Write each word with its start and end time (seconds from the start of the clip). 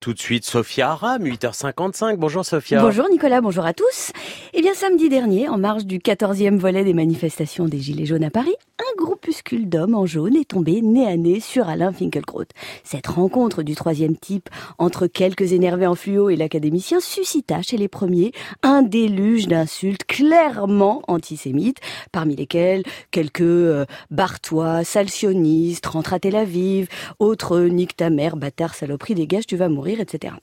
Tout 0.00 0.14
de 0.14 0.18
suite, 0.18 0.46
Sophia 0.46 0.92
Aram, 0.92 1.22
8h55. 1.22 2.16
Bonjour 2.16 2.42
Sophia. 2.42 2.80
Bonjour 2.80 3.06
Nicolas, 3.10 3.42
bonjour 3.42 3.66
à 3.66 3.74
tous. 3.74 4.12
Eh 4.54 4.62
bien, 4.62 4.72
samedi 4.72 5.10
dernier, 5.10 5.46
en 5.46 5.58
marge 5.58 5.84
du 5.84 5.98
14e 5.98 6.56
volet 6.56 6.84
des 6.84 6.94
manifestations 6.94 7.66
des 7.66 7.80
Gilets 7.80 8.06
jaunes 8.06 8.24
à 8.24 8.30
Paris, 8.30 8.54
un 8.78 8.96
groupuscule 8.96 9.68
d'hommes 9.68 9.94
en 9.94 10.06
jaune 10.06 10.36
est 10.36 10.48
tombé 10.48 10.80
nez 10.80 11.06
à 11.06 11.18
nez 11.18 11.38
sur 11.38 11.68
Alain 11.68 11.92
Finkielkraut. 11.92 12.46
Cette 12.82 13.08
rencontre 13.08 13.62
du 13.62 13.74
troisième 13.74 14.16
type 14.16 14.48
entre 14.78 15.06
quelques 15.06 15.52
énervés 15.52 15.86
en 15.86 15.94
fluo 15.94 16.30
et 16.30 16.36
l'académicien 16.36 16.98
suscita 17.00 17.60
chez 17.60 17.76
les 17.76 17.88
premiers 17.88 18.32
un 18.62 18.80
déluge 18.80 19.48
d'insultes 19.48 20.04
clairement 20.04 21.02
antisémites, 21.08 21.80
parmi 22.10 22.36
lesquels 22.36 22.84
quelques 23.10 23.42
euh, 23.42 23.84
Bartois, 24.10 24.82
Salsionistes, 24.82 25.84
rentre 25.84 26.14
à 26.14 26.20
Tel 26.20 26.36
Aviv, 26.36 26.88
autres 27.18 27.60
nique 27.60 27.96
ta 27.96 28.08
mère, 28.08 28.36
bâtard, 28.36 28.74
saloperie, 28.74 29.14
dégage, 29.14 29.46
tu 29.46 29.56
vas 29.56 29.68
mourir 29.68 29.89
etc. 29.98 30.34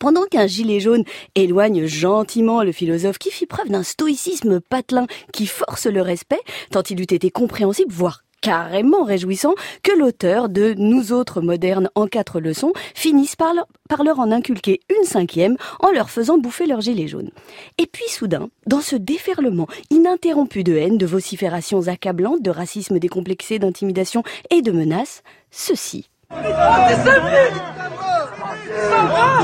Pendant 0.00 0.24
qu'un 0.24 0.46
gilet 0.46 0.80
jaune 0.80 1.04
éloigne 1.34 1.86
gentiment 1.86 2.62
le 2.62 2.72
philosophe 2.72 3.18
qui 3.18 3.30
fit 3.30 3.46
preuve 3.46 3.68
d'un 3.68 3.82
stoïcisme 3.82 4.60
patelin 4.60 5.06
qui 5.32 5.46
force 5.46 5.86
le 5.86 6.00
respect, 6.00 6.40
tant 6.70 6.82
il 6.82 7.00
eût 7.00 7.02
été 7.02 7.30
compréhensible, 7.30 7.92
voire 7.92 8.24
carrément 8.40 9.04
réjouissant, 9.04 9.54
que 9.82 9.96
l'auteur 9.96 10.48
de 10.48 10.74
Nous 10.76 11.12
autres 11.12 11.40
modernes 11.40 11.88
en 11.94 12.06
quatre 12.06 12.40
leçons 12.40 12.72
finisse 12.94 13.36
par 13.36 13.54
leur, 13.54 13.66
par 13.88 14.02
leur 14.02 14.18
en 14.18 14.32
inculquer 14.32 14.80
une 14.90 15.06
cinquième 15.06 15.56
en 15.80 15.90
leur 15.92 16.10
faisant 16.10 16.38
bouffer 16.38 16.66
leur 16.66 16.80
gilet 16.80 17.06
jaune. 17.06 17.30
Et 17.78 17.86
puis 17.86 18.08
soudain, 18.08 18.48
dans 18.66 18.80
ce 18.80 18.96
déferlement 18.96 19.68
ininterrompu 19.90 20.64
de 20.64 20.74
haine, 20.74 20.98
de 20.98 21.06
vociférations 21.06 21.86
accablantes, 21.86 22.42
de 22.42 22.50
racisme 22.50 22.98
décomplexé, 22.98 23.58
d'intimidation 23.58 24.24
et 24.50 24.60
de 24.60 24.72
menaces, 24.72 25.22
ceci. 25.50 26.10
Ça 28.68 29.00
va 29.02 29.42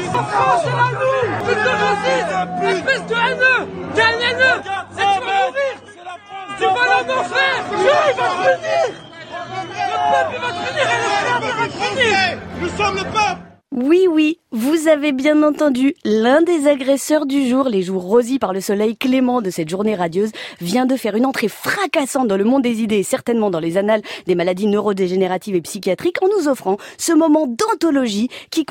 c'est 0.62 0.70
la 0.70 0.88
nous 0.94 1.44
Plus 1.44 1.54
de 1.54 1.72
racisme 1.84 2.42
Espèce 2.62 3.06
de 3.06 3.14
haineux 3.14 3.62
T'es 3.94 4.02
un 4.02 4.06
haineux. 4.06 4.58
Et 4.58 4.62
tu 4.94 4.98
vas 4.98 5.20
mourir. 5.20 5.74
Tu 6.58 6.64
vas 6.64 6.70
en 6.70 7.20
enfer 7.20 7.56
Dieu, 7.70 7.96
il 8.08 8.16
va 8.16 8.26
te 8.28 8.36
punir. 8.44 8.86
Le 9.90 9.98
peuple, 10.12 10.36
va 10.40 10.48
te 10.48 10.60
punir. 10.66 10.86
Et 10.88 10.98
le 11.02 11.10
peuple 11.26 11.50
va 11.58 11.66
te 11.66 11.72
punir. 11.72 12.38
Nous 12.60 12.68
sommes 12.76 12.96
le 12.96 13.04
peuple 13.04 13.47
oui, 13.70 14.06
oui, 14.10 14.40
vous 14.50 14.88
avez 14.88 15.12
bien 15.12 15.42
entendu, 15.42 15.94
l'un 16.02 16.40
des 16.40 16.66
agresseurs 16.66 17.26
du 17.26 17.46
jour, 17.46 17.68
les 17.68 17.82
jours 17.82 18.02
rosis 18.02 18.38
par 18.38 18.54
le 18.54 18.62
soleil 18.62 18.96
clément 18.96 19.42
de 19.42 19.50
cette 19.50 19.68
journée 19.68 19.94
radieuse, 19.94 20.32
vient 20.60 20.86
de 20.86 20.96
faire 20.96 21.14
une 21.16 21.26
entrée 21.26 21.48
fracassante 21.48 22.28
dans 22.28 22.38
le 22.38 22.44
monde 22.44 22.62
des 22.62 22.80
idées 22.80 22.96
et 22.96 23.02
certainement 23.02 23.50
dans 23.50 23.60
les 23.60 23.76
annales 23.76 24.00
des 24.26 24.34
maladies 24.34 24.66
neurodégénératives 24.68 25.54
et 25.54 25.60
psychiatriques 25.60 26.22
en 26.22 26.28
nous 26.28 26.48
offrant 26.48 26.78
ce 26.96 27.12
moment 27.12 27.46
d'anthologie 27.46 28.30
qui, 28.50 28.64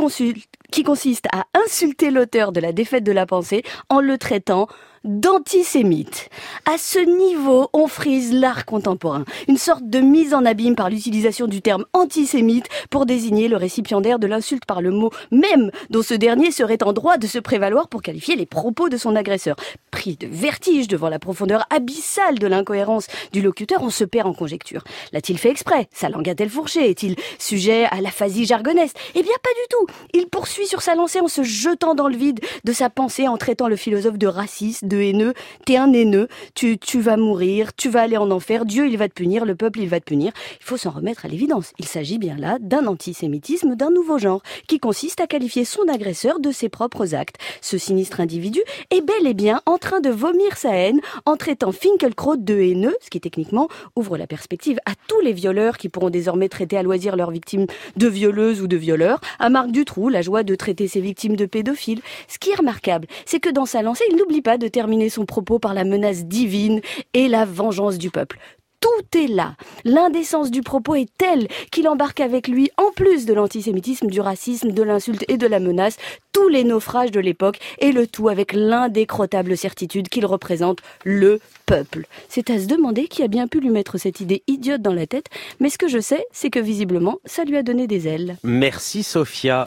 qui 0.72 0.84
consiste 0.84 1.28
à 1.32 1.46
insulter 1.66 2.10
l'auteur 2.10 2.52
de 2.52 2.60
la 2.60 2.74
défaite 2.74 3.04
de 3.04 3.12
la 3.12 3.28
pensée 3.28 3.64
en 3.90 4.02
le 4.02 4.18
traitant 4.18 4.68
d'antisémite. 5.04 6.30
À 6.66 6.78
ce 6.78 7.00
niveau, 7.00 7.70
on 7.74 7.88
frise 7.88 8.34
l'art 8.34 8.66
contemporain, 8.66 9.26
une 9.48 9.58
sorte 9.58 9.90
de 9.90 10.00
mise 10.00 10.34
en 10.34 10.46
abîme 10.46 10.76
par 10.76 10.90
l'utilisation 10.90 11.48
du 11.48 11.62
terme 11.62 11.86
antisémite 11.94 12.68
pour 12.90 13.06
désigner 13.06 13.48
le 13.48 13.58
récipiendaire 13.58 14.20
de 14.20 14.28
l'insulte 14.28 14.66
par 14.66 14.82
le 14.82 14.92
mot 14.92 15.12
même 15.32 15.72
dont 15.90 16.02
ce 16.02 16.14
dernier 16.14 16.52
serait 16.52 16.84
en 16.84 16.94
droit 16.94 17.18
de 17.18 17.28
se 17.28 17.40
prévaloir 17.40 17.88
pour 17.88 18.02
qualifier 18.02 18.36
les 18.36 18.46
propos 18.46 18.90
de 18.90 18.98
son 18.98 19.16
agresseur. 19.16 19.56
Pris 19.92 20.18
de 20.18 20.28
vertige 20.28 20.88
devant 20.88 21.10
la 21.10 21.20
profondeur 21.20 21.66
abyssale 21.70 22.40
de 22.40 22.48
l'incohérence 22.48 23.08
du 23.32 23.42
locuteur, 23.42 23.82
on 23.82 23.90
se 23.90 24.04
perd 24.04 24.28
en 24.28 24.34
conjecture. 24.34 24.84
L'a-t-il 25.12 25.38
fait 25.38 25.50
exprès? 25.50 25.88
Sa 25.92 26.10
langue 26.10 26.30
a-t-elle 26.30 26.50
fourché? 26.50 26.90
Est-il 26.90 27.16
sujet 27.40 27.86
à 27.86 28.02
l'aphasie 28.02 28.46
jargonnaise 28.46 28.94
Eh 29.16 29.24
bien, 29.24 29.34
pas 29.44 29.50
du 29.50 29.68
tout. 29.70 29.96
Il 30.14 30.28
poursuit 30.28 30.68
sur 30.68 30.82
sa 30.82 30.96
lancée 30.96 31.20
en 31.20 31.28
se 31.28 31.44
jetant 31.44 31.96
dans 31.96 32.08
le 32.08 32.18
vide 32.18 32.40
de 32.64 32.74
sa 32.74 32.90
pensée 32.90 33.28
en 33.28 33.38
traitant 33.38 33.68
le 33.68 33.76
philosophe 33.76 34.18
de 34.18 34.28
raciste, 34.28 34.86
de 34.88 34.98
haineux, 34.98 35.34
t'es 35.66 35.78
un 35.78 35.92
haineux, 35.94 36.28
tu, 36.56 36.78
tu 36.78 37.00
vas 37.00 37.18
mourir, 37.18 37.76
tu 37.76 37.90
vas 37.90 38.02
aller 38.02 38.18
en 38.18 38.32
enfer, 38.32 38.66
Dieu 38.66 38.88
il 38.88 38.98
va 38.98 39.08
te 39.08 39.14
punir, 39.14 39.46
le 39.46 39.56
peuple 39.56 39.80
il 39.80 39.90
va 39.90 40.00
te 40.00 40.06
punir. 40.06 40.32
Il 40.60 40.66
faut 40.66 40.78
s'en 40.78 40.92
remettre 40.92 41.26
à 41.26 41.28
l'évidence. 41.28 41.74
Il 41.80 41.86
s'agit 41.86 42.18
bien 42.18 42.38
là 42.38 42.58
d'un 42.60 42.88
antisémitisme 42.88 43.76
d'un 43.76 43.90
nouveau 43.90 44.18
genre, 44.18 44.42
qui 44.68 44.80
consiste 44.80 45.22
à 45.22 45.28
qualifier 45.28 45.66
son 45.66 45.88
agresseur 45.88 46.40
de 46.40 46.52
ses 46.52 46.70
propres 46.70 47.16
actes. 47.16 47.38
Ce 47.62 47.78
sinistre 47.78 48.20
individu 48.20 48.62
est 48.92 49.02
bel 49.02 49.28
et 49.28 49.34
bien 49.34 49.62
en 49.66 49.78
train 49.78 50.00
de 50.00 50.10
vomir 50.10 50.58
sa 50.58 50.72
haine 50.76 51.00
en 51.26 51.36
traitant 51.36 51.72
Finkelkraut 51.72 52.38
de 52.38 52.56
haineux, 52.56 52.96
ce 53.02 53.10
qui 53.10 53.20
techniquement 53.20 53.68
ouvre 53.96 54.18
la 54.18 54.28
perspective 54.28 54.80
à 54.86 54.92
tous 55.08 55.20
les 55.22 55.34
violeurs 55.34 55.78
qui 55.78 55.90
pourront 55.90 56.10
désormais 56.10 56.50
traiter 56.50 56.78
à 56.78 56.84
loisir 56.84 57.16
leurs 57.16 57.32
victimes 57.32 57.68
de 57.96 58.08
violeuses 58.08 58.62
ou 58.62 58.68
de 58.68 58.78
violeurs, 58.78 59.22
à 59.40 59.50
Marc 59.50 59.72
Dutroux 59.72 60.10
la 60.10 60.22
joie 60.22 60.44
de 60.44 60.56
traiter 60.56 60.88
ses 60.88 61.02
victimes 61.02 61.36
de 61.36 61.46
pédophiles. 61.46 62.02
Ce 62.28 62.38
qui 62.40 62.52
est 62.52 62.56
remarquable, 62.56 63.08
c'est 63.26 63.40
que 63.40 63.50
dans 63.50 63.66
sa 63.66 63.82
lancée, 63.82 64.06
il 64.10 64.18
n'oublie 64.18 64.42
pas 64.42 64.58
de 64.58 64.68
terminer 64.78 65.10
son 65.10 65.26
propos 65.26 65.58
par 65.58 65.74
la 65.74 65.84
menace 65.84 66.26
divine 66.26 66.82
et 67.16 67.28
la 67.28 67.46
vengeance 67.46 67.98
du 67.98 68.12
peuple 68.12 68.38
tout 68.80 69.18
est 69.18 69.28
là. 69.28 69.56
L'indécence 69.86 70.52
du 70.52 70.62
propos 70.62 70.94
est 70.94 71.10
telle 71.18 71.48
qu'il 71.72 71.88
embarque 71.88 72.20
avec 72.20 72.48
lui, 72.48 72.70
en 72.78 72.92
plus 72.92 73.26
de 73.26 73.34
l'antisémitisme, 73.34 74.08
du 74.08 74.22
racisme, 74.22 74.72
de 74.72 74.84
l'insulte 74.84 75.26
et 75.28 75.38
de 75.38 75.48
la 75.48 75.60
menace, 75.60 75.98
tous 76.32 76.48
les 76.48 76.64
naufrages 76.64 77.12
de 77.12 77.20
l'époque, 77.20 77.58
et 77.80 77.92
le 77.92 78.06
tout 78.06 78.30
avec 78.30 78.54
l'indécrottable 78.54 79.58
certitude 79.58 80.10
qu'il 80.10 80.28
représente 80.28 80.80
le 81.04 81.40
peuple. 81.66 82.06
C'est 82.30 82.52
à 82.52 82.60
se 82.60 82.68
demander 82.68 83.08
qui 83.08 83.24
a 83.24 83.28
bien 83.28 83.48
pu 83.48 83.60
lui 83.60 83.72
mettre 83.72 83.98
cette 83.98 84.20
idée 84.20 84.44
idiote 84.46 84.84
dans 84.84 84.94
la 84.94 85.08
tête, 85.08 85.26
mais 85.60 85.72
ce 85.72 85.80
que 85.80 85.88
je 85.88 86.00
sais, 86.00 86.26
c'est 86.32 86.52
que 86.52 86.60
visiblement, 86.60 87.18
ça 87.26 87.46
lui 87.46 87.58
a 87.58 87.64
donné 87.64 87.88
des 87.88 88.08
ailes. 88.08 88.38
Merci 88.44 89.02
Sophia. 89.02 89.66